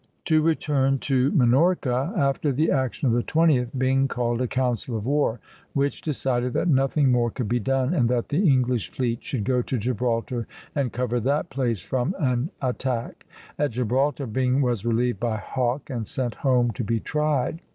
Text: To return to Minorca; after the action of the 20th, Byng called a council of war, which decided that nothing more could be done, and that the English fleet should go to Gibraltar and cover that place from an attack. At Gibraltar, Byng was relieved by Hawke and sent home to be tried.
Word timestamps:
To 0.25 0.41
return 0.41 0.97
to 0.97 1.29
Minorca; 1.31 2.11
after 2.17 2.51
the 2.51 2.71
action 2.71 3.05
of 3.07 3.13
the 3.13 3.21
20th, 3.21 3.77
Byng 3.77 4.07
called 4.07 4.41
a 4.41 4.47
council 4.47 4.97
of 4.97 5.05
war, 5.05 5.39
which 5.73 6.01
decided 6.01 6.53
that 6.53 6.67
nothing 6.67 7.11
more 7.11 7.29
could 7.29 7.47
be 7.47 7.59
done, 7.59 7.93
and 7.93 8.09
that 8.09 8.29
the 8.29 8.49
English 8.49 8.89
fleet 8.89 9.23
should 9.23 9.43
go 9.43 9.61
to 9.61 9.77
Gibraltar 9.77 10.47
and 10.73 10.91
cover 10.91 11.19
that 11.19 11.51
place 11.51 11.81
from 11.81 12.15
an 12.17 12.49
attack. 12.63 13.27
At 13.59 13.69
Gibraltar, 13.73 14.25
Byng 14.25 14.63
was 14.63 14.83
relieved 14.87 15.19
by 15.19 15.37
Hawke 15.37 15.91
and 15.91 16.07
sent 16.07 16.33
home 16.41 16.71
to 16.71 16.83
be 16.83 16.99
tried. 16.99 17.61